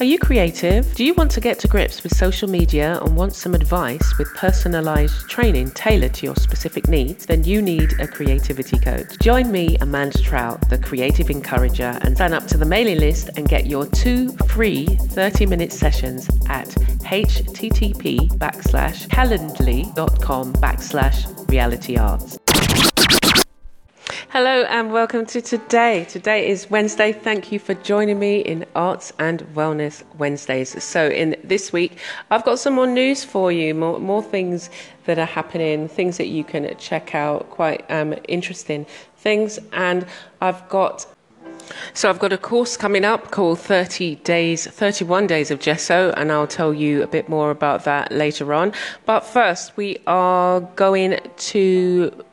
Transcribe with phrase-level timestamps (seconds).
[0.00, 0.94] Are you creative?
[0.94, 4.34] Do you want to get to grips with social media and want some advice with
[4.34, 7.26] personalized training tailored to your specific needs?
[7.26, 9.18] Then you need a creativity coach.
[9.20, 13.46] Join me, Amanda Trout, the creative encourager, and sign up to the mailing list and
[13.46, 16.68] get your two free 30 minute sessions at
[17.04, 22.39] http backslash calendly.com backslash reality arts.
[24.42, 26.06] Hello and welcome to today.
[26.06, 27.12] Today is Wednesday.
[27.12, 30.82] Thank you for joining me in Arts and Wellness Wednesdays.
[30.82, 31.98] So, in this week,
[32.30, 34.70] I've got some more news for you, more, more things
[35.04, 38.86] that are happening, things that you can check out, quite um, interesting
[39.18, 39.58] things.
[39.74, 40.06] And
[40.40, 41.06] I've got
[41.92, 46.32] so I've got a course coming up called 30 Days, 31 Days of Gesso, and
[46.32, 48.72] I'll tell you a bit more about that later on.
[49.04, 52.24] But first, we are going to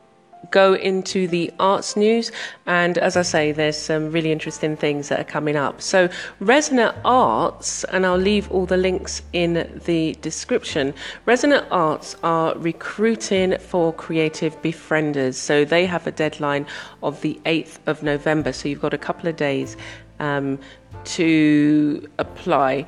[0.51, 2.31] go into the arts news.
[2.65, 5.81] And as I say, there's some really interesting things that are coming up.
[5.81, 6.09] So,
[6.39, 10.93] Resonant Arts, and I'll leave all the links in the description.
[11.25, 15.35] Resonant Arts are recruiting for creative befrienders.
[15.35, 16.65] So, they have a deadline
[17.03, 18.53] of the 8th of November.
[18.53, 19.77] So, you've got a couple of days
[20.19, 20.59] um,
[21.05, 22.85] to apply.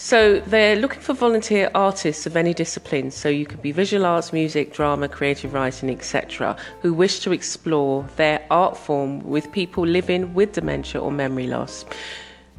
[0.00, 4.32] So they're looking for volunteer artists of any discipline, so you could be visual arts,
[4.32, 10.34] music, drama, creative writing, etc., who wish to explore their art form with people living
[10.34, 11.84] with dementia or memory loss.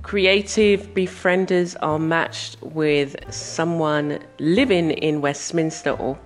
[0.01, 6.19] Creative befrienders are matched with someone living in Westminster or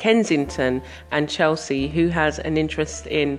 [0.00, 3.38] Kensington and Chelsea who has an interest in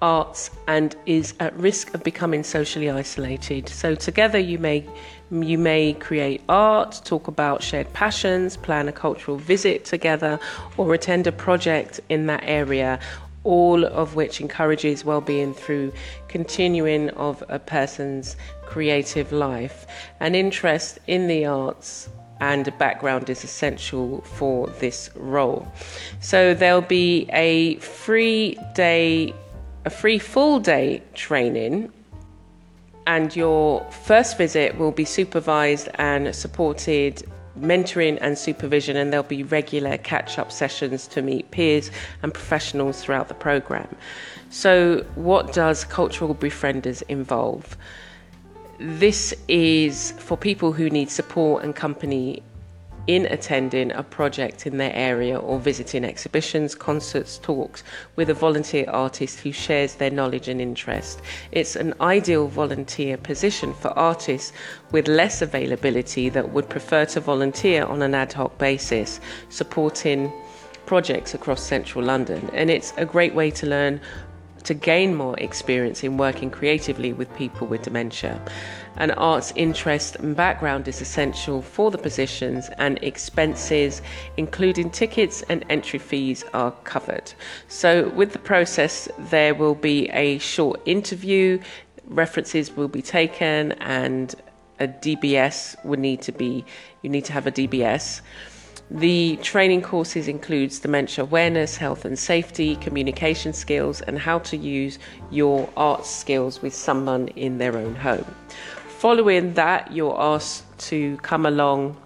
[0.00, 3.68] arts and is at risk of becoming socially isolated.
[3.68, 4.86] So together you may
[5.30, 10.40] you may create art, talk about shared passions, plan a cultural visit together,
[10.78, 12.98] or attend a project in that area,
[13.44, 15.92] all of which encourages well-being through
[16.28, 19.86] continuing of a person's creative life.
[20.20, 22.08] An interest in the arts
[22.40, 25.70] and a background is essential for this role.
[26.20, 29.34] So there'll be a free day,
[29.88, 31.90] a free full day training
[33.06, 37.22] and your first visit will be supervised and supported
[37.58, 41.90] mentoring and supervision, and there'll be regular catch up sessions to meet peers
[42.22, 43.88] and professionals throughout the program.
[44.50, 47.74] So, what does Cultural Befrienders involve?
[48.78, 52.42] This is for people who need support and company
[53.08, 57.82] in attending a project in their area or visiting exhibitions, concerts, talks
[58.16, 61.22] with a volunteer artist who shares their knowledge and interest.
[61.50, 64.52] It's an ideal volunteer position for artists
[64.92, 70.30] with less availability that would prefer to volunteer on an ad hoc basis, supporting
[70.84, 72.50] projects across central London.
[72.52, 74.02] And it's a great way to learn
[74.64, 78.38] to gain more experience in working creatively with people with dementia.
[78.98, 84.02] An arts interest and background is essential for the positions, and expenses,
[84.36, 87.32] including tickets and entry fees, are covered.
[87.68, 91.60] So, with the process, there will be a short interview,
[92.06, 94.34] references will be taken, and
[94.80, 96.64] a DBS would need to be,
[97.02, 98.20] you need to have a DBS.
[98.90, 104.98] The training courses includes dementia awareness, health and safety, communication skills, and how to use
[105.30, 108.24] your arts skills with someone in their own home.
[108.98, 111.96] Following that, you're asked to come along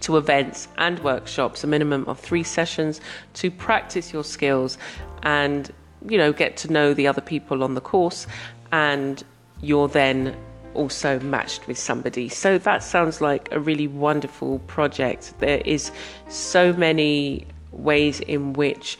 [0.00, 3.00] to events and workshops, a minimum of three sessions
[3.34, 4.78] to practice your skills
[5.22, 5.72] and
[6.08, 8.26] you know get to know the other people on the course
[8.72, 9.22] and
[9.62, 10.36] you're then
[10.74, 12.28] also matched with somebody.
[12.28, 15.34] So that sounds like a really wonderful project.
[15.38, 15.92] There is
[16.28, 18.98] so many ways in which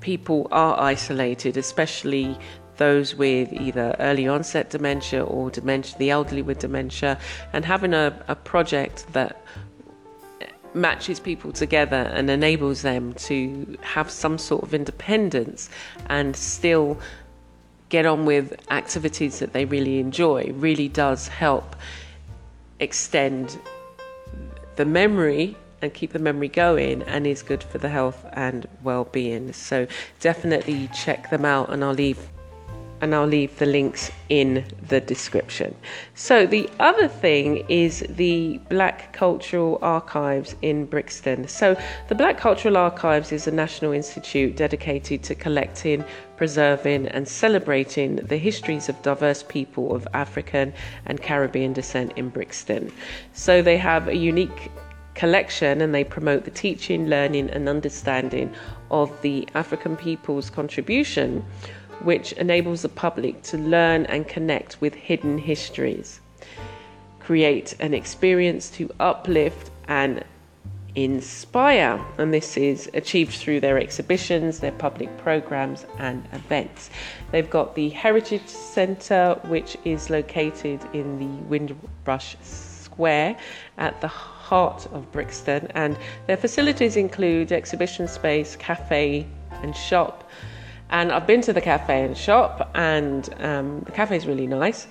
[0.00, 2.38] people are isolated, especially
[2.78, 7.18] those with either early onset dementia or dementia, the elderly with dementia,
[7.52, 9.42] and having a, a project that
[10.74, 15.70] matches people together and enables them to have some sort of independence
[16.08, 16.98] and still
[17.88, 21.74] get on with activities that they really enjoy really does help
[22.78, 23.58] extend
[24.76, 29.52] the memory and keep the memory going and is good for the health and well-being.
[29.52, 29.86] So
[30.20, 32.18] definitely check them out and i'll leave
[33.00, 35.74] and I'll leave the links in the description.
[36.14, 41.46] So, the other thing is the Black Cultural Archives in Brixton.
[41.48, 41.76] So,
[42.08, 46.04] the Black Cultural Archives is a national institute dedicated to collecting,
[46.36, 50.72] preserving, and celebrating the histories of diverse people of African
[51.04, 52.90] and Caribbean descent in Brixton.
[53.34, 54.70] So, they have a unique
[55.14, 58.52] collection and they promote the teaching, learning, and understanding
[58.90, 61.44] of the African people's contribution
[62.02, 66.20] which enables the public to learn and connect with hidden histories,
[67.20, 70.24] create an experience to uplift and
[70.94, 72.02] inspire.
[72.18, 76.90] And this is achieved through their exhibitions, their public programs, and events.
[77.30, 83.36] They've got the Heritage Centre, which is located in the Windrush Square
[83.76, 85.96] at the heart of Brixton, and
[86.26, 89.26] their facilities include exhibition space, cafe,
[89.62, 90.30] and shop
[90.90, 94.86] and I've been to the cafe and shop, and um, the cafe is really nice.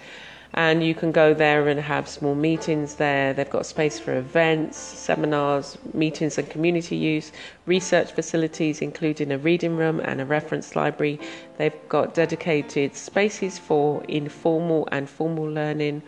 [0.57, 3.33] And you can go there and have small meetings there.
[3.33, 7.33] They've got space for events, seminars, meetings, and community use,
[7.65, 11.19] research facilities, including a reading room and a reference library.
[11.57, 16.03] They've got dedicated spaces for informal and formal learning.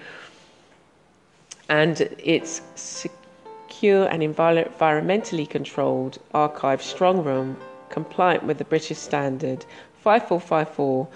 [1.68, 7.57] And it's secure and environmentally controlled archive strong room
[7.99, 9.65] compliant with the British standard
[10.01, 11.07] 5454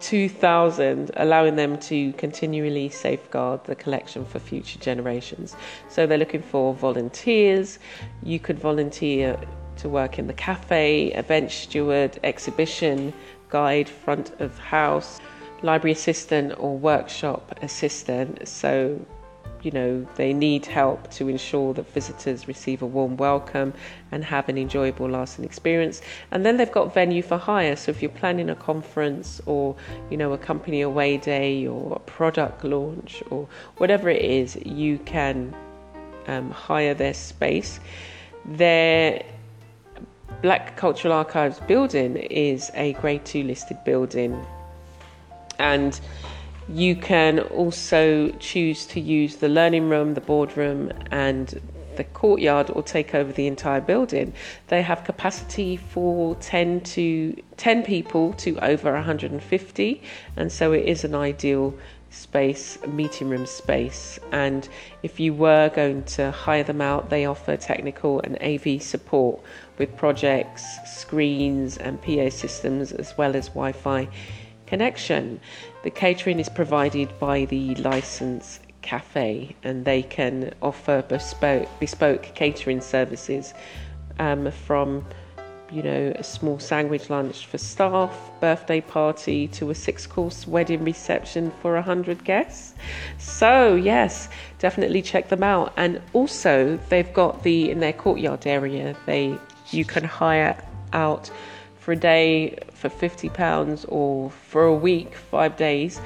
[0.00, 5.56] 2000, allowing them to continually safeguard the collection for future generations.
[5.88, 7.78] So they're looking for volunteers.
[8.22, 9.40] You could volunteer
[9.78, 13.14] to work in the cafe, event steward, exhibition,
[13.48, 15.20] guide, front of house,
[15.62, 18.46] library assistant, or workshop assistant.
[18.46, 19.00] So
[19.64, 23.72] you know, they need help to ensure that visitors receive a warm welcome
[24.12, 26.02] and have an enjoyable lasting experience.
[26.30, 27.76] And then they've got venue for hire.
[27.76, 29.76] So if you're planning a conference or,
[30.10, 34.98] you know, a company away day or a product launch or whatever it is, you
[34.98, 35.54] can
[36.26, 37.80] um, hire their space.
[38.44, 39.24] Their
[40.42, 44.44] Black Cultural Archives building is a Grade 2 listed building.
[45.58, 45.98] And
[46.68, 51.60] you can also choose to use the learning room, the boardroom, and
[51.96, 54.32] the courtyard or take over the entire building.
[54.68, 60.02] They have capacity for 10 to 10 people to over 150
[60.36, 61.74] and so it is an ideal
[62.10, 64.18] space, meeting room space.
[64.32, 64.68] And
[65.02, 69.40] if you were going to hire them out, they offer technical and AV support
[69.78, 74.08] with projects, screens and PA systems as well as Wi-Fi
[74.74, 75.38] connection.
[75.84, 82.80] The catering is provided by the licensed cafe and they can offer bespoke, bespoke catering
[82.80, 83.54] services
[84.18, 85.06] um, from
[85.70, 90.84] you know a small sandwich lunch for staff birthday party to a six course wedding
[90.84, 92.74] reception for a hundred guests
[93.18, 94.28] so yes
[94.58, 99.38] definitely check them out and also they've got the in their courtyard area they
[99.70, 100.54] you can hire
[100.92, 101.30] out
[101.84, 106.00] for a day for £50 or for a week, five days,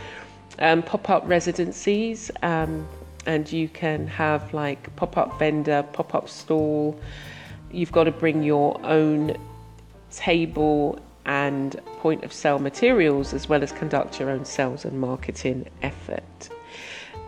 [0.58, 2.32] um, pop up residencies.
[2.42, 2.88] Um,
[3.26, 6.98] and you can have like pop up vendor, pop up stall.
[7.70, 9.36] You've got to bring your own
[10.10, 15.68] table and point of sale materials as well as conduct your own sales and marketing
[15.82, 16.48] effort.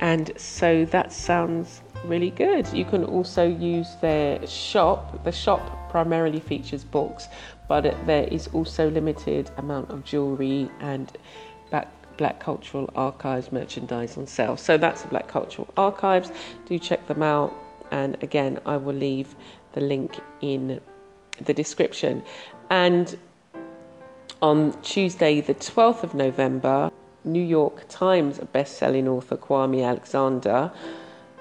[0.00, 2.72] And so that sounds really good.
[2.72, 5.24] You can also use their shop.
[5.24, 7.28] The shop primarily features books,
[7.68, 11.10] but there is also limited amount of jewelry and
[11.70, 14.56] black, black cultural archives merchandise on sale.
[14.56, 16.30] So that's the Black Cultural Archives.
[16.66, 17.52] Do check them out.
[17.90, 19.34] And again, I will leave
[19.72, 20.80] the link in
[21.40, 22.22] the description.
[22.70, 23.18] And
[24.42, 26.90] on Tuesday, the 12th of November,
[27.24, 30.70] New York Times best-selling author Kwame Alexander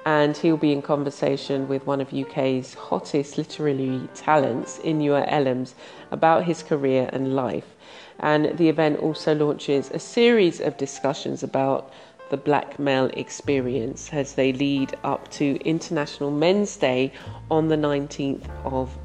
[0.05, 5.73] and he'll be in conversation with one of UK's hottest literary talents, Inua Ellams,
[6.11, 7.75] about his career and life.
[8.19, 11.91] And the event also launches a series of discussions about
[12.29, 17.11] the black male experience as they lead up to International Men's Day
[17.49, 18.95] on the 19th of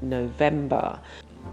[0.00, 0.98] November.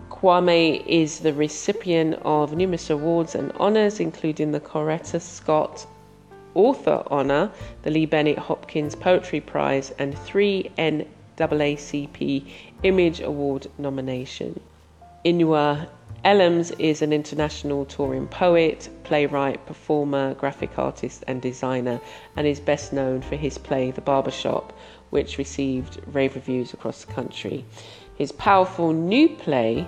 [0.09, 5.85] Kwame is the recipient of numerous awards and honours, including the Coretta Scott
[6.59, 12.45] Author Honour, the Lee Bennett Hopkins Poetry Prize, and three NAACP
[12.83, 14.59] Image Award nomination.
[15.23, 15.87] Inua
[16.25, 22.01] Ellams is an international touring poet, playwright, performer, graphic artist, and designer,
[22.35, 24.73] and is best known for his play The Barbershop,
[25.11, 27.63] which received rave reviews across the country.
[28.17, 29.87] His powerful new play,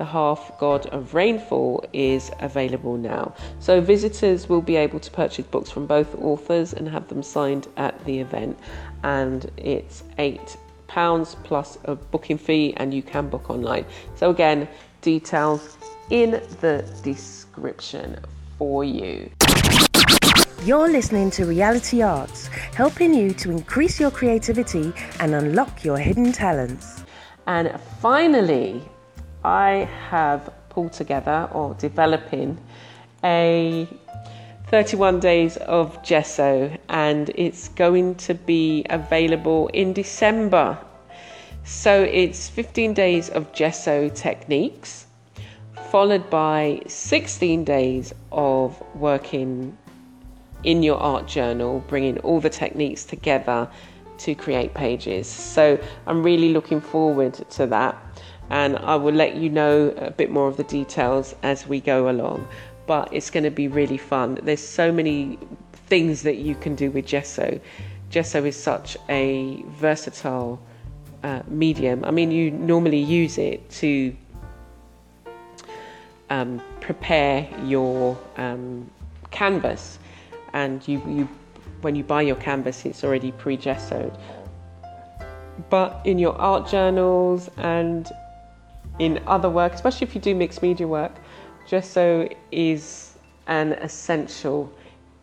[0.00, 3.34] the half god of rainfall is available now.
[3.58, 7.68] So visitors will be able to purchase books from both authors and have them signed
[7.76, 8.58] at the event.
[9.02, 10.56] And it's eight
[10.88, 13.84] pounds plus a booking fee, and you can book online.
[14.14, 14.66] So again,
[15.02, 15.76] details
[16.08, 16.30] in
[16.62, 18.18] the description
[18.56, 19.30] for you.
[20.64, 26.32] You're listening to Reality Arts, helping you to increase your creativity and unlock your hidden
[26.32, 27.04] talents.
[27.46, 28.82] And finally,
[29.44, 32.58] I have pulled together or developing
[33.24, 33.88] a
[34.68, 40.78] 31 days of gesso and it's going to be available in December.
[41.64, 45.06] So it's 15 days of gesso techniques
[45.90, 49.76] followed by 16 days of working
[50.62, 53.68] in your art journal, bringing all the techniques together
[54.18, 55.26] to create pages.
[55.26, 57.96] So I'm really looking forward to that
[58.50, 62.10] and I will let you know a bit more of the details as we go
[62.10, 62.46] along.
[62.86, 64.38] But it's going to be really fun.
[64.42, 65.38] There's so many
[65.86, 67.60] things that you can do with gesso.
[68.10, 70.60] Gesso is such a versatile
[71.22, 72.04] uh, medium.
[72.04, 74.16] I mean, you normally use it to
[76.30, 78.90] um, prepare your um,
[79.30, 80.00] canvas,
[80.54, 81.28] and you, you
[81.82, 84.18] when you buy your canvas, it's already pre-gessoed.
[85.68, 88.10] But in your art journals and
[89.00, 91.12] in other work, especially if you do mixed media work,
[91.66, 93.14] gesso is
[93.46, 94.70] an essential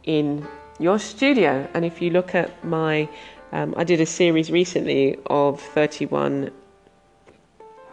[0.03, 0.45] in
[0.79, 1.69] your studio.
[1.75, 3.07] And if you look at my,
[3.51, 6.49] um, I did a series recently of 31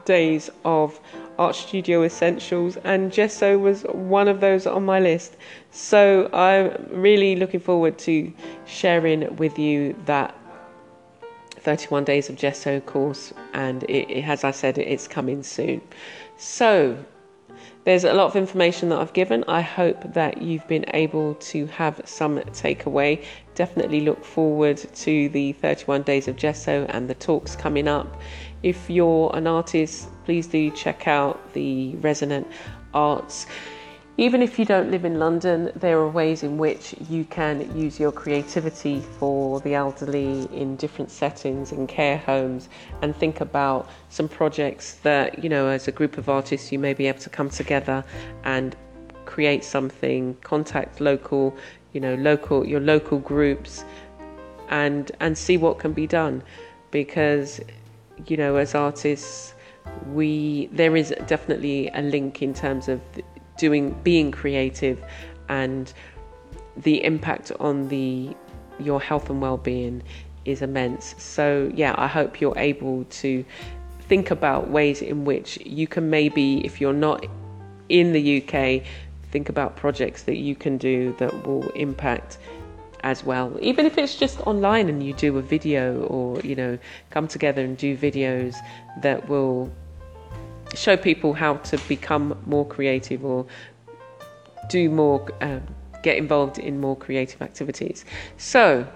[0.07, 0.99] days of
[1.39, 5.37] art studio essentials, and gesso was one of those on my list.
[5.71, 8.33] So I'm really looking forward to
[8.65, 10.35] sharing with you that
[11.65, 15.81] 31 Days of Gesso course, and it, it, as I said, it's coming soon.
[16.37, 16.97] So,
[17.85, 19.45] there's a lot of information that I've given.
[19.47, 23.23] I hope that you've been able to have some takeaway.
[23.55, 28.21] Definitely look forward to the 31 Days of Gesso and the talks coming up.
[28.63, 32.47] If you're an artist, please do check out the Resonant
[32.95, 33.47] Arts
[34.17, 37.99] even if you don't live in London, there are ways in which you can use
[37.99, 42.69] your creativity for the elderly in different settings, in care homes,
[43.03, 46.95] and think about some projects that, you know, as a group of artists, you may
[46.95, 48.05] be able to come together
[48.45, 48.77] and
[49.25, 51.53] create something, contact local,
[51.93, 53.85] you know, local, your local groups,
[54.69, 56.41] and, and see what can be done.
[56.93, 57.61] Because,
[58.29, 59.55] you know, as artists,
[60.13, 63.01] we, there is definitely a link in terms of
[63.67, 64.99] doing being creative
[65.49, 65.93] and
[66.77, 68.09] the impact on the
[68.89, 70.03] your health and well-being
[70.45, 71.15] is immense.
[71.19, 73.31] So yeah i hope you're able to
[74.11, 77.25] think about ways in which you can maybe if you're not
[77.89, 78.55] in the uk
[79.35, 82.39] think about projects that you can do that will impact
[83.05, 83.57] as well.
[83.61, 86.79] Even if it's just online and you do a video or you know
[87.11, 88.57] come together and do videos
[89.03, 89.71] that will
[90.75, 93.47] show people how to become more creative or
[94.69, 95.63] do more, um,
[96.03, 98.05] get involved in more creative activities.
[98.37, 98.87] So,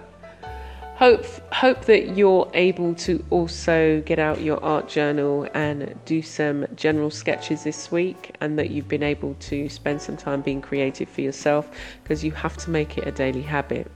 [0.95, 6.65] hope hope that you're able to also get out your art journal and do some
[6.75, 11.07] general sketches this week, and that you've been able to spend some time being creative
[11.07, 11.69] for yourself
[12.03, 13.89] because you have to make it a daily habit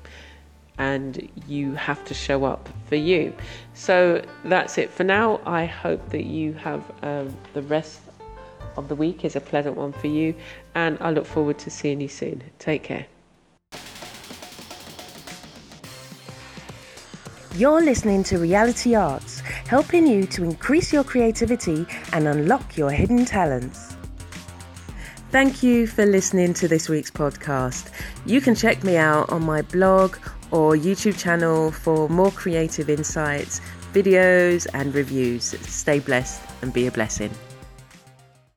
[0.77, 3.33] and you have to show up for you.
[3.73, 5.39] So that's it for now.
[5.45, 8.01] I hope that you have um, the rest
[8.77, 10.33] of the week is a pleasant one for you,
[10.75, 12.43] and I look forward to seeing you soon.
[12.59, 13.05] Take care.
[17.55, 23.25] You're listening to Reality Arts, helping you to increase your creativity and unlock your hidden
[23.25, 23.95] talents.
[25.29, 27.91] Thank you for listening to this week's podcast.
[28.25, 30.17] You can check me out on my blog
[30.53, 33.59] or YouTube channel for more creative insights,
[33.91, 35.43] videos, and reviews.
[35.67, 37.31] Stay blessed and be a blessing.